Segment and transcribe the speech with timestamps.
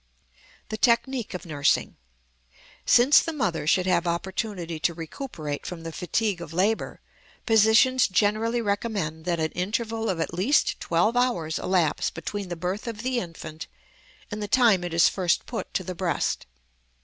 [0.69, 1.95] THE TECHNIQUE OF NURSING.
[2.87, 7.01] Since the mother should have opportunity to recuperate from the fatigue of labor,
[7.45, 12.87] physicians generally recommend that an interval of at least twelve hours elapse between the birth
[12.87, 13.67] of the infant
[14.31, 16.47] and the time it is first put to the breast.